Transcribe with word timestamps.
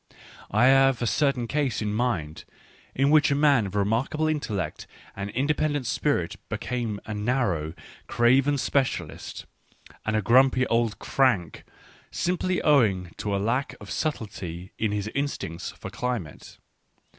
I 0.49 0.65
have 0.65 0.99
a 1.03 1.05
certain 1.05 1.47
case 1.47 1.79
in 1.79 1.93
mind 1.93 2.45
in 2.95 3.11
which 3.11 3.29
a 3.29 3.35
man 3.35 3.67
of 3.67 3.75
remarkable 3.75 4.27
intellect 4.27 4.87
and 5.15 5.29
independent 5.29 5.85
spirit 5.85 6.37
became 6.49 6.99
a 7.05 7.13
narrow, 7.13 7.75
craven 8.07 8.57
specialist 8.57 9.45
and 10.03 10.15
a 10.15 10.21
grumpy 10.23 10.65
old 10.65 10.97
crank, 10.97 11.63
simply 12.09 12.63
owing 12.63 13.11
to 13.17 13.35
a 13.35 13.37
lack 13.37 13.75
of 13.79 13.91
subtlety 13.91 14.71
in 14.79 14.91
his 14.91 15.07
instinct 15.09 15.77
for 15.77 15.91
climate. 15.91 16.57